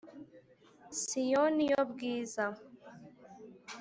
[1.05, 2.45] Siyoni yo bwiza